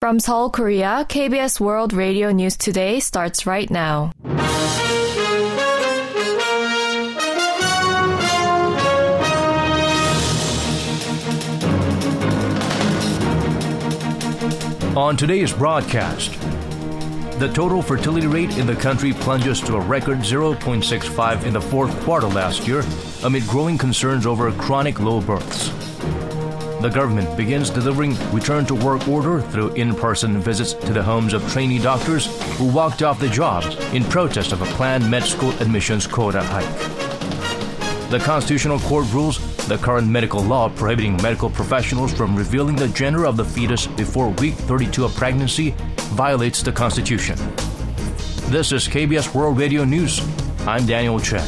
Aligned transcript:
From 0.00 0.20
Seoul, 0.20 0.50
Korea, 0.50 1.04
KBS 1.08 1.58
World 1.58 1.92
Radio 1.92 2.30
News 2.30 2.56
Today 2.56 3.00
starts 3.00 3.46
right 3.46 3.68
now. 3.68 4.12
On 14.96 15.16
today's 15.16 15.52
broadcast, 15.52 16.30
the 17.40 17.50
total 17.52 17.82
fertility 17.82 18.28
rate 18.28 18.56
in 18.56 18.68
the 18.68 18.76
country 18.76 19.12
plunges 19.12 19.60
to 19.62 19.74
a 19.74 19.80
record 19.80 20.18
0.65 20.18 21.42
in 21.42 21.54
the 21.54 21.60
fourth 21.60 22.00
quarter 22.04 22.28
last 22.28 22.68
year 22.68 22.84
amid 23.24 23.42
growing 23.48 23.76
concerns 23.76 24.26
over 24.26 24.52
chronic 24.52 25.00
low 25.00 25.20
births. 25.20 25.87
The 26.80 26.90
government 26.90 27.36
begins 27.36 27.70
delivering 27.70 28.16
return 28.30 28.64
to 28.66 28.74
work 28.76 29.08
order 29.08 29.40
through 29.40 29.70
in 29.74 29.96
person 29.96 30.40
visits 30.40 30.74
to 30.74 30.92
the 30.92 31.02
homes 31.02 31.32
of 31.32 31.42
trainee 31.50 31.80
doctors 31.80 32.26
who 32.56 32.72
walked 32.72 33.02
off 33.02 33.18
the 33.18 33.28
job 33.28 33.64
in 33.92 34.04
protest 34.04 34.52
of 34.52 34.62
a 34.62 34.66
planned 34.76 35.10
med 35.10 35.24
school 35.24 35.50
admissions 35.60 36.06
quota 36.06 36.40
hike. 36.40 38.10
The 38.10 38.20
Constitutional 38.20 38.78
Court 38.78 39.12
rules 39.12 39.38
the 39.66 39.76
current 39.78 40.06
medical 40.06 40.40
law 40.40 40.68
prohibiting 40.68 41.20
medical 41.20 41.50
professionals 41.50 42.12
from 42.12 42.36
revealing 42.36 42.76
the 42.76 42.88
gender 42.88 43.26
of 43.26 43.36
the 43.36 43.44
fetus 43.44 43.88
before 43.88 44.28
week 44.34 44.54
32 44.54 45.04
of 45.04 45.14
pregnancy 45.16 45.74
violates 46.14 46.62
the 46.62 46.70
Constitution. 46.70 47.36
This 48.52 48.70
is 48.70 48.86
KBS 48.86 49.34
World 49.34 49.58
Radio 49.58 49.84
News. 49.84 50.20
I'm 50.60 50.86
Daniel 50.86 51.18
Chen. 51.18 51.44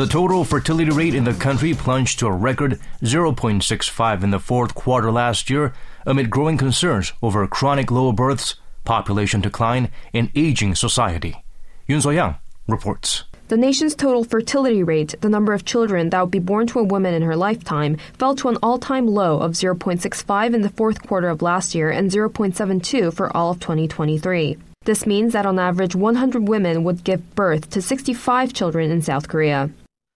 The 0.00 0.06
total 0.06 0.46
fertility 0.46 0.90
rate 0.90 1.14
in 1.14 1.24
the 1.24 1.34
country 1.34 1.74
plunged 1.74 2.20
to 2.20 2.26
a 2.26 2.32
record 2.32 2.80
0.65 3.02 4.22
in 4.22 4.30
the 4.30 4.38
fourth 4.38 4.74
quarter 4.74 5.12
last 5.12 5.50
year 5.50 5.74
amid 6.06 6.30
growing 6.30 6.56
concerns 6.56 7.12
over 7.22 7.46
chronic 7.46 7.90
low 7.90 8.10
births, 8.10 8.54
population 8.84 9.42
decline, 9.42 9.90
and 10.14 10.30
aging 10.34 10.74
society. 10.74 11.44
Yun 11.86 12.00
So-young 12.00 12.36
reports. 12.66 13.24
The 13.48 13.58
nation's 13.58 13.94
total 13.94 14.24
fertility 14.24 14.82
rate, 14.82 15.16
the 15.20 15.28
number 15.28 15.52
of 15.52 15.66
children 15.66 16.08
that 16.08 16.20
would 16.22 16.30
be 16.30 16.38
born 16.38 16.66
to 16.68 16.78
a 16.78 16.82
woman 16.82 17.12
in 17.12 17.20
her 17.20 17.36
lifetime, 17.36 17.98
fell 18.14 18.34
to 18.36 18.48
an 18.48 18.56
all 18.62 18.78
time 18.78 19.06
low 19.06 19.40
of 19.40 19.52
0.65 19.52 20.54
in 20.54 20.62
the 20.62 20.70
fourth 20.70 21.06
quarter 21.06 21.28
of 21.28 21.42
last 21.42 21.74
year 21.74 21.90
and 21.90 22.10
0.72 22.10 23.12
for 23.12 23.36
all 23.36 23.50
of 23.50 23.60
2023. 23.60 24.56
This 24.86 25.04
means 25.04 25.34
that 25.34 25.44
on 25.44 25.58
average, 25.58 25.94
100 25.94 26.48
women 26.48 26.84
would 26.84 27.04
give 27.04 27.34
birth 27.34 27.68
to 27.68 27.82
65 27.82 28.54
children 28.54 28.90
in 28.90 29.02
South 29.02 29.28
Korea. 29.28 29.68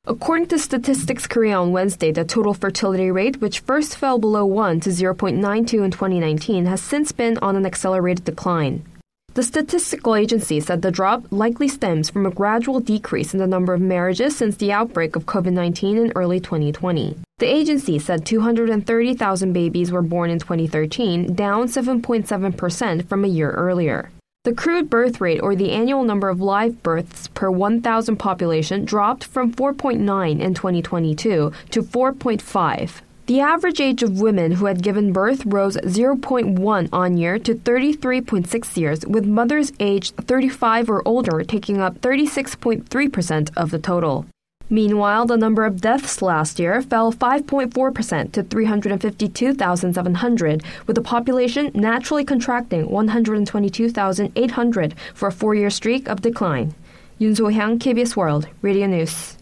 According 0.07 0.49
to 0.49 0.59
Statistics 0.59 1.27
Korea 1.27 1.59
on 1.59 1.73
Wednesday, 1.73 2.13
the 2.13 2.27
total 2.27 2.53
fertility 2.53 3.11
rate, 3.11 3.41
which 3.41 3.61
first 3.61 3.97
fell 3.97 4.19
below 4.19 4.45
1 4.45 4.81
to 4.81 4.91
0.92 4.91 5.83
in 5.83 5.91
2019, 5.91 6.67
has 6.67 6.83
since 6.83 7.11
been 7.11 7.39
on 7.39 7.57
an 7.57 7.65
accelerated 7.65 8.23
decline. 8.23 8.85
The 9.33 9.43
statistical 9.43 10.15
agency 10.15 10.61
said 10.61 10.83
the 10.83 10.91
drop 10.91 11.25
likely 11.31 11.69
stems 11.69 12.11
from 12.11 12.27
a 12.27 12.31
gradual 12.31 12.81
decrease 12.81 13.33
in 13.33 13.41
the 13.41 13.47
number 13.47 13.73
of 13.73 13.81
marriages 13.81 14.37
since 14.37 14.57
the 14.57 14.73
outbreak 14.73 15.17
of 15.17 15.25
COVID 15.25 15.55
19 15.55 15.97
in 15.97 16.13
early 16.15 16.39
2020. 16.39 17.17
The 17.39 17.47
agency 17.47 17.99
said 17.99 18.27
230,000 18.27 19.53
babies 19.55 19.91
were 19.91 20.03
born 20.03 20.29
in 20.29 20.39
2013, 20.39 21.35
down 21.35 21.67
7.7% 21.67 23.09
from 23.09 23.25
a 23.25 23.29
year 23.29 23.53
earlier. 23.53 24.11
The 24.45 24.53
crude 24.53 24.91
birth 24.91 25.23
rate, 25.23 25.41
or 25.41 25.57
the 25.57 25.71
annual 25.71 26.05
number 26.05 26.29
of 26.29 26.39
live 26.39 26.83
births 26.83 27.29
per 27.29 27.51
1,000 27.51 28.19
population, 28.19 28.85
dropped 28.85 29.25
from 29.25 29.55
4.9 29.55 30.39
in 30.39 30.53
2022 30.53 31.51
to 31.71 31.83
4.5. 31.83 33.01
The 33.25 33.41
average 33.41 33.81
age 33.81 34.03
of 34.03 34.21
women 34.21 34.53
who 34.53 34.67
had 34.67 34.83
given 34.83 35.15
birth 35.15 35.47
rose 35.47 35.79
0.1 35.79 36.89
on 36.93 37.17
year 37.17 37.39
to 37.39 37.55
33.6 37.55 38.77
years, 38.77 39.07
with 39.07 39.25
mothers 39.25 39.73
aged 39.81 40.15
35 40.17 40.91
or 40.91 41.09
older 41.09 41.43
taking 41.43 41.81
up 41.81 42.03
36.3% 42.03 43.51
of 43.57 43.71
the 43.71 43.79
total. 43.79 44.27
Meanwhile, 44.71 45.27
the 45.27 45.37
number 45.37 45.65
of 45.65 45.81
deaths 45.81 46.23
last 46.23 46.59
year 46.59 46.81
fell 46.81 47.13
5.4% 47.13 48.33
to 48.33 48.43
352,700, 48.43 50.63
with 50.87 50.97
the 50.97 51.03
population 51.03 51.71
naturally 51.75 52.25
contracting 52.25 52.89
122,800 52.89 54.95
for 55.13 55.29
a 55.29 55.33
four 55.33 55.55
year 55.55 55.71
streak 55.71 56.09
of 56.09 56.23
decline. 56.23 56.75
Yun 57.19 57.35
So-hyang, 57.35 57.79
KBS 57.79 58.17
World, 58.17 58.49
Radio 58.63 58.87
News. 58.87 59.37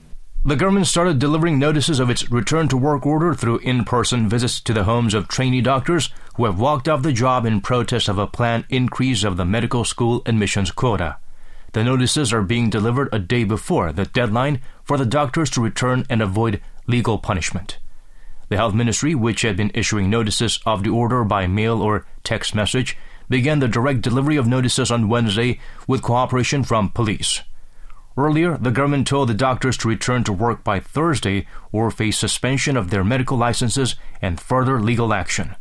The 0.44 0.56
government 0.56 0.88
started 0.88 1.20
delivering 1.20 1.60
notices 1.60 2.00
of 2.00 2.10
its 2.10 2.28
return 2.28 2.66
to 2.68 2.76
work 2.76 3.06
order 3.06 3.32
through 3.32 3.58
in 3.58 3.84
person 3.84 4.28
visits 4.28 4.60
to 4.62 4.72
the 4.72 4.82
homes 4.82 5.14
of 5.14 5.28
trainee 5.28 5.60
doctors 5.60 6.10
who 6.34 6.46
have 6.46 6.58
walked 6.58 6.88
off 6.88 7.02
the 7.02 7.12
job 7.12 7.46
in 7.46 7.60
protest 7.60 8.08
of 8.08 8.18
a 8.18 8.26
planned 8.26 8.64
increase 8.68 9.22
of 9.22 9.36
the 9.36 9.44
medical 9.44 9.84
school 9.84 10.20
admissions 10.26 10.72
quota. 10.72 11.18
The 11.72 11.84
notices 11.84 12.32
are 12.32 12.42
being 12.42 12.68
delivered 12.68 13.08
a 13.12 13.18
day 13.18 13.44
before 13.44 13.92
the 13.92 14.04
deadline 14.04 14.60
for 14.84 14.98
the 14.98 15.06
doctors 15.06 15.48
to 15.50 15.62
return 15.62 16.04
and 16.10 16.20
avoid 16.20 16.60
legal 16.86 17.18
punishment. 17.18 17.78
The 18.50 18.56
Health 18.56 18.74
Ministry, 18.74 19.14
which 19.14 19.40
had 19.40 19.56
been 19.56 19.70
issuing 19.72 20.10
notices 20.10 20.60
of 20.66 20.82
the 20.82 20.90
order 20.90 21.24
by 21.24 21.46
mail 21.46 21.80
or 21.80 22.06
text 22.24 22.54
message, 22.54 22.98
began 23.30 23.60
the 23.60 23.68
direct 23.68 24.02
delivery 24.02 24.36
of 24.36 24.46
notices 24.46 24.90
on 24.90 25.08
Wednesday 25.08 25.58
with 25.86 26.02
cooperation 26.02 26.62
from 26.62 26.90
police. 26.90 27.40
Earlier, 28.18 28.58
the 28.58 28.70
government 28.70 29.06
told 29.06 29.30
the 29.30 29.34
doctors 29.34 29.78
to 29.78 29.88
return 29.88 30.22
to 30.24 30.32
work 30.34 30.62
by 30.62 30.80
Thursday 30.80 31.46
or 31.70 31.90
face 31.90 32.18
suspension 32.18 32.76
of 32.76 32.90
their 32.90 33.02
medical 33.02 33.38
licenses 33.38 33.96
and 34.20 34.38
further 34.38 34.78
legal 34.78 35.14
action. 35.14 35.56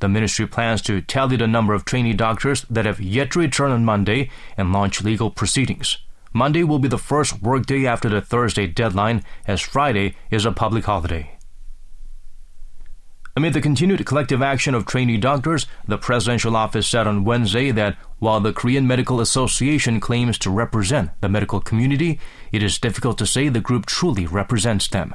The 0.00 0.08
ministry 0.08 0.46
plans 0.46 0.82
to 0.82 1.00
tally 1.02 1.36
the 1.36 1.46
number 1.46 1.74
of 1.74 1.84
trainee 1.84 2.14
doctors 2.14 2.66
that 2.70 2.86
have 2.86 3.00
yet 3.00 3.30
to 3.32 3.38
return 3.38 3.70
on 3.70 3.84
Monday 3.84 4.30
and 4.56 4.72
launch 4.72 5.02
legal 5.02 5.30
proceedings. 5.30 5.98
Monday 6.32 6.64
will 6.64 6.78
be 6.78 6.88
the 6.88 6.98
first 6.98 7.42
workday 7.42 7.86
after 7.86 8.08
the 8.08 8.20
Thursday 8.20 8.66
deadline, 8.66 9.22
as 9.46 9.60
Friday 9.60 10.16
is 10.30 10.44
a 10.44 10.52
public 10.52 10.84
holiday. 10.84 11.36
Amid 13.36 13.52
the 13.52 13.60
continued 13.60 14.04
collective 14.06 14.42
action 14.42 14.74
of 14.74 14.86
trainee 14.86 15.16
doctors, 15.16 15.66
the 15.86 15.98
presidential 15.98 16.56
office 16.56 16.86
said 16.86 17.06
on 17.06 17.24
Wednesday 17.24 17.70
that 17.70 17.96
while 18.18 18.40
the 18.40 18.52
Korean 18.52 18.86
Medical 18.86 19.20
Association 19.20 20.00
claims 20.00 20.38
to 20.38 20.50
represent 20.50 21.10
the 21.20 21.28
medical 21.28 21.60
community, 21.60 22.18
it 22.52 22.62
is 22.62 22.78
difficult 22.78 23.18
to 23.18 23.26
say 23.26 23.48
the 23.48 23.60
group 23.60 23.86
truly 23.86 24.26
represents 24.26 24.88
them. 24.88 25.14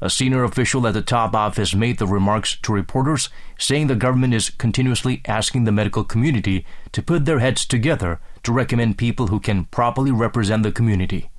A 0.00 0.10
senior 0.10 0.44
official 0.44 0.86
at 0.86 0.94
the 0.94 1.02
top 1.02 1.34
office 1.34 1.74
made 1.74 1.98
the 1.98 2.06
remarks 2.06 2.56
to 2.62 2.72
reporters, 2.72 3.28
saying 3.58 3.86
the 3.86 3.94
government 3.94 4.34
is 4.34 4.50
continuously 4.50 5.22
asking 5.26 5.64
the 5.64 5.72
medical 5.72 6.04
community 6.04 6.66
to 6.92 7.02
put 7.02 7.24
their 7.24 7.38
heads 7.38 7.64
together 7.64 8.20
to 8.42 8.52
recommend 8.52 8.98
people 8.98 9.28
who 9.28 9.40
can 9.40 9.64
properly 9.66 10.10
represent 10.10 10.62
the 10.62 10.72
community. 10.72 11.30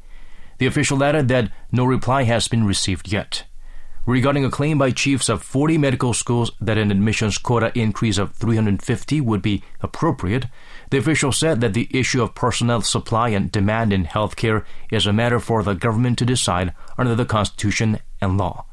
The 0.58 0.66
official 0.66 1.04
added 1.04 1.28
that 1.28 1.52
no 1.72 1.86
reply 1.86 2.24
has 2.24 2.48
been 2.48 2.66
received 2.66 3.12
yet. 3.12 3.44
Regarding 4.06 4.46
a 4.46 4.52
claim 4.52 4.78
by 4.78 4.92
chiefs 4.92 5.30
of 5.30 5.42
40 5.42 5.80
medical 5.80 6.14
schools 6.14 6.52
that 6.62 6.78
an 6.78 6.92
admissions 6.92 7.40
quota 7.40 7.72
increase 7.74 8.20
of 8.20 8.34
350 8.34 9.20
would 9.22 9.42
be 9.42 9.64
appropriate, 9.82 10.46
the 10.92 11.00
official 11.00 11.32
said 11.32 11.60
that 11.62 11.74
the 11.74 11.90
issue 11.90 12.22
of 12.22 12.36
personnel 12.36 12.82
supply 12.82 13.30
and 13.30 13.52
demand 13.52 13.92
in 13.92 14.06
healthcare 14.06 14.64
is 14.92 15.08
a 15.08 15.14
matter 15.14 15.40
for 15.40 15.64
the 15.64 15.74
government 15.74 16.20
to 16.20 16.26
decide 16.26 16.72
under 17.00 17.16
the 17.16 17.26
Constitution 17.26 18.00
and 18.22 18.38
law. 18.38 18.66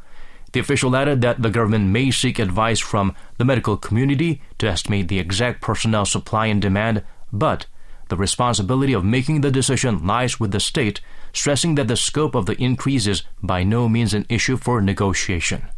The 0.53 0.61
official 0.61 0.95
added 0.95 1.23
that 1.23 1.41
the 1.41 1.51
government 1.51 1.91
may 1.91 2.11
seek 2.11 2.39
advice 2.39 2.79
from 2.79 3.15
the 3.39 3.45
medical 3.45 3.77
community 3.77 4.43
to 4.59 4.69
estimate 4.69 5.09
the 5.09 5.19
exact 5.19 5.63
personnel 5.63 6.05
supply 6.05 6.47
and 6.47 6.61
demand, 6.61 7.03
but 7.33 7.67
the 8.09 8.17
responsibility 8.17 8.93
of 8.93 9.05
making 9.05 9.41
the 9.41 9.51
decision 9.51 10.07
lies 10.07 10.39
with 10.39 10.53
the 10.53 10.61
state, 10.61 11.01
stressing 11.33 11.77
that 11.77 11.89
the 11.89 11.97
scope 11.97 12.35
of 12.35 12.45
the 12.45 12.63
increase 12.63 13.07
is 13.07 13.23
by 13.43 13.63
no 13.63 13.89
means 13.89 14.13
an 14.13 14.27
issue 14.29 14.59
for 14.59 14.83
negotiation. 14.83 15.69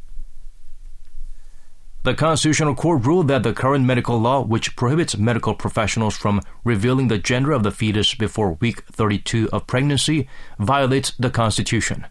The 2.03 2.13
Constitutional 2.13 2.75
Court 2.75 3.07
ruled 3.07 3.29
that 3.29 3.45
the 3.45 3.55
current 3.55 3.87
medical 3.87 4.21
law, 4.21 4.43
which 4.43 4.77
prohibits 4.77 5.17
medical 5.17 5.55
professionals 5.55 6.17
from 6.17 6.43
revealing 6.63 7.09
the 7.09 7.17
gender 7.17 7.53
of 7.53 7.63
the 7.63 7.71
fetus 7.71 8.15
before 8.15 8.59
week 8.61 8.83
32 8.93 9.49
of 9.53 9.67
pregnancy, 9.67 10.29
violates 10.59 11.15
the 11.19 11.31
Constitution. 11.31 12.07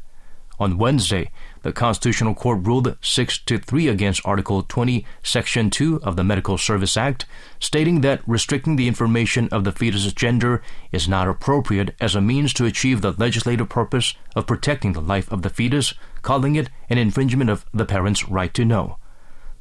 On 0.60 0.78
Wednesday, 0.78 1.32
the 1.64 1.72
Constitutional 1.72 2.36
Court 2.36 2.66
ruled 2.66 2.96
6 3.02 3.38
to 3.40 3.58
3 3.58 3.88
against 3.88 4.22
Article 4.24 4.62
20, 4.62 5.04
Section 5.24 5.72
2 5.72 6.02
of 6.04 6.16
the 6.16 6.24
Medical 6.24 6.60
Service 6.60 6.96
Act, 6.96 7.26
stating 7.60 8.02
that 8.02 8.22
restricting 8.28 8.76
the 8.76 8.88
information 8.88 9.50
of 9.52 9.64
the 9.64 9.72
fetus's 9.72 10.14
gender 10.14 10.62
is 10.92 11.08
not 11.08 11.28
appropriate 11.28 11.96
as 12.00 12.14
a 12.14 12.22
means 12.22 12.54
to 12.54 12.66
achieve 12.66 13.02
the 13.02 13.14
legislative 13.14 13.68
purpose 13.68 14.14
of 14.36 14.46
protecting 14.46 14.94
the 14.94 15.02
life 15.02 15.32
of 15.32 15.42
the 15.42 15.50
fetus, 15.50 15.96
calling 16.22 16.56
it 16.56 16.70
an 16.88 17.00
infringement 17.00 17.50
of 17.50 17.66
the 17.74 17.86
parent's 17.86 18.30
right 18.30 18.54
to 18.54 18.64
know. 18.64 18.98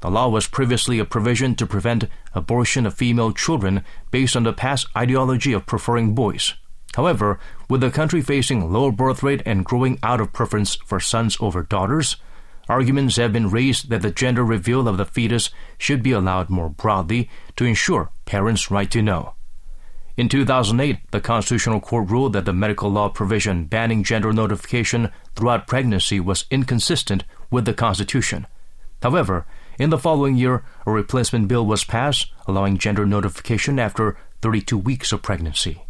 The 0.01 0.11
law 0.11 0.29
was 0.29 0.47
previously 0.47 0.99
a 0.99 1.05
provision 1.07 1.55
to 1.55 1.67
prevent 1.67 2.05
abortion 2.35 2.85
of 2.85 2.95
female 2.95 3.33
children 3.33 3.83
based 4.11 4.37
on 4.37 4.43
the 4.43 4.53
past 4.53 4.89
ideology 4.97 5.53
of 5.53 5.65
preferring 5.65 6.15
boys. 6.15 6.55
However, 6.95 7.39
with 7.69 7.81
the 7.81 7.91
country 7.91 8.21
facing 8.21 8.71
lower 8.71 8.93
birth 8.93 9.23
rate 9.23 9.43
and 9.47 9.65
growing 9.65 9.99
out 10.03 10.21
of 10.21 10.33
preference 10.33 10.77
for 10.85 11.01
sons 11.01 11.37
over 11.41 11.63
daughters, 11.63 12.17
arguments 12.69 13.17
have 13.17 13.33
been 13.33 13.51
raised 13.51 13.89
that 13.91 14.03
the 14.03 14.11
gender 14.11 14.45
reveal 14.45 14.87
of 14.87 14.99
the 14.99 15.07
fetus 15.07 15.51
should 15.79 16.03
be 16.03 16.13
allowed 16.13 16.51
more 16.51 16.69
broadly 16.69 17.31
to 17.57 17.65
ensure 17.65 18.11
parents' 18.27 18.71
right 18.71 18.91
to 18.91 19.03
know. 19.03 19.35
In 20.19 20.29
2008, 20.29 20.99
the 21.11 21.21
Constitutional 21.23 21.81
Court 21.81 22.11
ruled 22.11 22.35
that 22.35 22.45
the 22.45 22.53
medical 22.53 22.91
law 22.91 23.09
provision 23.09 23.65
banning 23.65 24.05
gender 24.05 24.31
notification 24.31 25.11
throughout 25.35 25.67
pregnancy 25.67 26.21
was 26.21 26.45
inconsistent 26.51 27.25
with 27.51 27.65
the 27.65 27.73
Constitution. 27.73 28.47
However, 29.03 29.47
in 29.79 29.89
the 29.89 29.99
following 29.99 30.37
year, 30.37 30.63
a 30.87 30.93
replacement 30.93 31.49
bill 31.49 31.65
was 31.65 31.85
passed 31.85 32.31
allowing 32.47 32.77
gender 32.77 33.07
notification 33.07 33.79
after 33.79 34.19
32 34.43 34.77
weeks 34.77 35.13
of 35.13 35.23
pregnancy. 35.23 35.87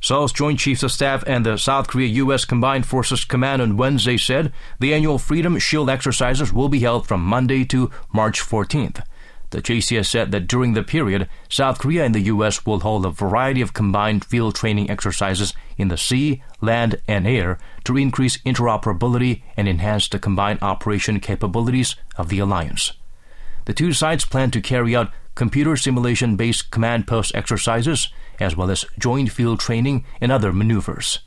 Seoul's 0.00 0.32
Joint 0.32 0.60
Chiefs 0.60 0.84
of 0.84 0.92
Staff 0.92 1.24
and 1.26 1.44
the 1.44 1.56
South 1.56 1.88
Korea 1.88 2.06
U.S. 2.06 2.44
Combined 2.44 2.86
Forces 2.86 3.24
Command 3.24 3.60
on 3.60 3.76
Wednesday 3.76 4.16
said 4.16 4.52
the 4.78 4.94
annual 4.94 5.18
Freedom 5.18 5.58
Shield 5.58 5.90
exercises 5.90 6.52
will 6.52 6.68
be 6.68 6.78
held 6.80 7.08
from 7.08 7.20
Monday 7.20 7.64
to 7.64 7.90
March 8.12 8.40
14th. 8.40 9.02
The 9.50 9.62
JCS 9.62 10.06
said 10.06 10.30
that 10.30 10.46
during 10.46 10.74
the 10.74 10.82
period, 10.82 11.28
South 11.48 11.78
Korea 11.78 12.04
and 12.04 12.14
the 12.14 12.20
U.S. 12.20 12.64
will 12.64 12.80
hold 12.80 13.06
a 13.06 13.10
variety 13.10 13.60
of 13.60 13.72
combined 13.72 14.24
field 14.24 14.54
training 14.54 14.88
exercises 14.88 15.52
in 15.76 15.88
the 15.88 15.96
sea, 15.96 16.42
land, 16.60 17.00
and 17.08 17.26
air 17.26 17.58
to 17.84 17.96
increase 17.96 18.36
interoperability 18.38 19.42
and 19.56 19.66
enhance 19.66 20.08
the 20.08 20.18
combined 20.18 20.60
operation 20.62 21.18
capabilities 21.18 21.96
of 22.16 22.28
the 22.28 22.38
alliance. 22.38 22.92
The 23.64 23.74
two 23.74 23.92
sides 23.92 24.24
plan 24.24 24.50
to 24.52 24.60
carry 24.60 24.94
out 24.94 25.10
computer 25.34 25.76
simulation 25.76 26.36
based 26.36 26.70
command 26.70 27.06
post 27.06 27.34
exercises, 27.34 28.10
as 28.40 28.56
well 28.56 28.70
as 28.70 28.84
joint 28.98 29.30
field 29.30 29.60
training 29.60 30.04
and 30.20 30.32
other 30.32 30.52
maneuvers. 30.52 31.20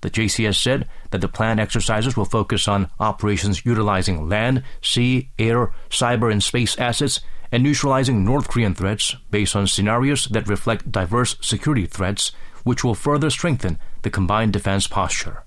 The 0.00 0.10
JCS 0.10 0.54
said 0.54 0.88
that 1.10 1.20
the 1.20 1.28
planned 1.28 1.58
exercises 1.58 2.16
will 2.16 2.24
focus 2.24 2.68
on 2.68 2.90
operations 3.00 3.64
utilizing 3.64 4.28
land, 4.28 4.62
sea, 4.80 5.30
air, 5.38 5.72
cyber, 5.90 6.30
and 6.30 6.42
space 6.42 6.78
assets 6.78 7.20
and 7.50 7.62
neutralizing 7.62 8.24
North 8.24 8.48
Korean 8.48 8.74
threats 8.74 9.16
based 9.30 9.56
on 9.56 9.66
scenarios 9.66 10.26
that 10.26 10.48
reflect 10.48 10.92
diverse 10.92 11.36
security 11.40 11.86
threats, 11.86 12.30
which 12.62 12.84
will 12.84 12.94
further 12.94 13.30
strengthen 13.30 13.78
the 14.02 14.10
combined 14.10 14.52
defense 14.52 14.86
posture. 14.86 15.44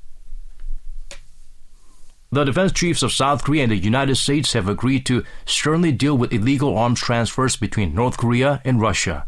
The 2.33 2.45
defense 2.45 2.71
chiefs 2.71 3.03
of 3.03 3.11
South 3.11 3.43
Korea 3.43 3.63
and 3.63 3.71
the 3.71 3.77
United 3.77 4.15
States 4.15 4.53
have 4.53 4.69
agreed 4.69 5.05
to 5.07 5.23
sternly 5.45 5.91
deal 5.91 6.17
with 6.17 6.31
illegal 6.31 6.77
arms 6.77 7.01
transfers 7.01 7.57
between 7.57 7.93
North 7.93 8.17
Korea 8.17 8.61
and 8.63 8.79
Russia. 8.79 9.25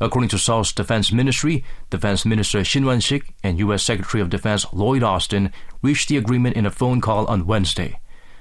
According 0.00 0.28
to 0.30 0.38
Seoul's 0.38 0.72
defense 0.72 1.12
ministry, 1.12 1.64
Defense 1.90 2.24
Minister 2.24 2.62
Shin 2.62 2.84
Won-sik 2.84 3.34
and 3.42 3.58
U.S. 3.58 3.82
Secretary 3.82 4.20
of 4.20 4.30
Defense 4.30 4.64
Lloyd 4.72 5.02
Austin 5.02 5.52
reached 5.82 6.08
the 6.08 6.16
agreement 6.16 6.56
in 6.56 6.66
a 6.66 6.70
phone 6.70 7.00
call 7.00 7.26
on 7.26 7.46
Wednesday. 7.46 7.98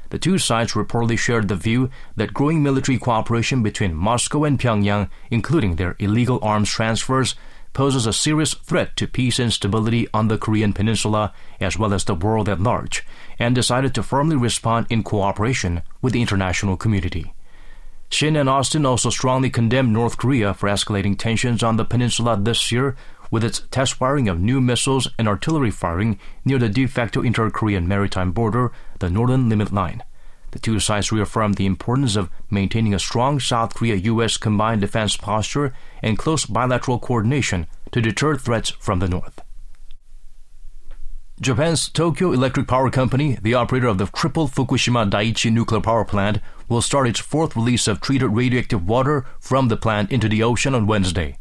The 0.09 0.19
two 0.19 0.37
sides 0.37 0.73
reportedly 0.73 1.17
shared 1.17 1.47
the 1.47 1.55
view 1.55 1.89
that 2.15 2.33
growing 2.33 2.63
military 2.63 2.97
cooperation 2.97 3.63
between 3.63 3.93
Moscow 3.93 4.43
and 4.45 4.59
Pyongyang, 4.59 5.09
including 5.31 5.75
their 5.75 5.95
illegal 5.99 6.39
arms 6.41 6.69
transfers, 6.69 7.35
poses 7.73 8.07
a 8.07 8.13
serious 8.13 8.53
threat 8.53 8.95
to 8.95 9.07
peace 9.07 9.37
and 9.37 9.51
stability 9.51 10.07
on 10.13 10.29
the 10.29 10.37
Korean 10.37 10.73
peninsula 10.73 11.33
as 11.59 11.77
well 11.77 11.93
as 11.93 12.05
the 12.05 12.15
world 12.15 12.47
at 12.47 12.61
large, 12.61 13.05
and 13.37 13.53
decided 13.53 13.93
to 13.95 14.03
firmly 14.03 14.35
respond 14.35 14.87
in 14.89 15.03
cooperation 15.03 15.81
with 16.01 16.13
the 16.13 16.21
international 16.21 16.77
community. 16.77 17.33
Shin 18.09 18.35
and 18.35 18.49
Austin 18.49 18.85
also 18.85 19.09
strongly 19.09 19.49
condemned 19.49 19.93
North 19.93 20.17
Korea 20.17 20.53
for 20.53 20.69
escalating 20.69 21.17
tensions 21.17 21.61
on 21.61 21.77
the 21.77 21.85
peninsula 21.85 22.37
this 22.37 22.71
year 22.71 22.95
with 23.29 23.43
its 23.43 23.63
test 23.69 23.95
firing 23.95 24.29
of 24.29 24.39
new 24.39 24.61
missiles 24.61 25.07
and 25.19 25.27
artillery 25.27 25.71
firing 25.71 26.17
near 26.45 26.57
the 26.57 26.69
de 26.69 26.87
facto 26.87 27.21
inter 27.21 27.49
Korean 27.49 27.87
maritime 27.87 28.31
border, 28.31 28.71
the 28.99 29.09
Northern 29.09 29.49
Limit 29.49 29.73
Line. 29.73 30.03
The 30.51 30.59
two 30.59 30.79
sides 30.79 31.11
reaffirmed 31.11 31.55
the 31.55 31.65
importance 31.65 32.15
of 32.15 32.29
maintaining 32.49 32.93
a 32.93 32.99
strong 32.99 33.39
South 33.39 33.75
Korea 33.75 33.95
U.S. 33.95 34.37
combined 34.37 34.81
defense 34.81 35.17
posture 35.17 35.73
and 36.01 36.17
close 36.17 36.45
bilateral 36.45 36.99
coordination 36.99 37.67
to 37.91 38.01
deter 38.01 38.35
threats 38.35 38.69
from 38.69 38.99
the 38.99 39.09
North. 39.09 39.41
Japan's 41.39 41.87
Tokyo 41.89 42.31
Electric 42.31 42.67
Power 42.67 42.89
Company, 42.89 43.37
the 43.39 43.53
operator 43.53 43.85
of 43.85 43.99
the 43.99 44.07
crippled 44.07 44.49
Fukushima 44.51 45.07
Daiichi 45.07 45.51
nuclear 45.51 45.79
power 45.79 46.03
plant, 46.03 46.39
will 46.67 46.81
start 46.81 47.07
its 47.07 47.19
fourth 47.19 47.55
release 47.55 47.87
of 47.87 48.01
treated 48.01 48.29
radioactive 48.29 48.87
water 48.87 49.23
from 49.39 49.67
the 49.67 49.77
plant 49.77 50.11
into 50.11 50.27
the 50.27 50.41
ocean 50.41 50.73
on 50.73 50.87
Wednesday. 50.87 51.37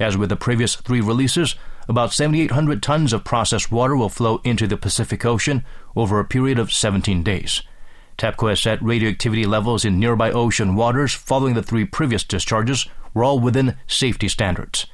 As 0.00 0.16
with 0.16 0.30
the 0.30 0.36
previous 0.36 0.76
three 0.76 1.02
releases, 1.02 1.54
about 1.86 2.14
7,800 2.14 2.82
tons 2.82 3.12
of 3.12 3.24
processed 3.24 3.70
water 3.70 3.94
will 3.94 4.08
flow 4.08 4.40
into 4.42 4.66
the 4.66 4.78
Pacific 4.78 5.22
Ocean 5.26 5.66
over 5.94 6.18
a 6.18 6.24
period 6.24 6.58
of 6.58 6.72
17 6.72 7.22
days. 7.22 7.60
TEPCO 8.16 8.48
has 8.48 8.60
set 8.60 8.82
radioactivity 8.82 9.44
levels 9.44 9.84
in 9.84 10.00
nearby 10.00 10.32
ocean 10.32 10.74
waters 10.76 11.12
following 11.12 11.52
the 11.52 11.62
three 11.62 11.84
previous 11.84 12.24
discharges 12.24 12.88
were 13.12 13.22
all 13.22 13.38
within 13.38 13.76
safety 13.86 14.28
standards. 14.28 14.86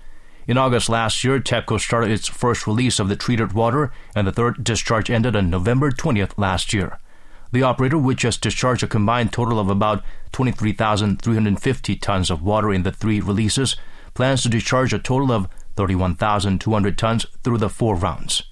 In 0.46 0.58
August 0.58 0.88
last 0.88 1.22
year, 1.22 1.38
TEPCO 1.38 1.78
started 1.78 2.10
its 2.10 2.28
first 2.28 2.66
release 2.66 2.98
of 2.98 3.08
the 3.08 3.14
treated 3.14 3.52
water, 3.52 3.92
and 4.14 4.26
the 4.26 4.32
third 4.32 4.64
discharge 4.64 5.08
ended 5.08 5.36
on 5.36 5.50
November 5.50 5.90
20th 5.90 6.32
last 6.36 6.72
year. 6.72 6.98
The 7.52 7.62
operator, 7.62 7.98
which 7.98 8.22
has 8.22 8.38
discharged 8.38 8.82
a 8.82 8.88
combined 8.88 9.32
total 9.32 9.60
of 9.60 9.68
about 9.68 10.02
23,350 10.32 11.96
tons 11.96 12.30
of 12.30 12.42
water 12.42 12.72
in 12.72 12.82
the 12.82 12.90
three 12.90 13.20
releases, 13.20 13.76
plans 14.14 14.42
to 14.42 14.48
discharge 14.48 14.92
a 14.92 14.98
total 14.98 15.30
of 15.30 15.48
31,200 15.76 16.98
tons 16.98 17.26
through 17.44 17.58
the 17.58 17.68
four 17.68 17.94
rounds. 17.94 18.42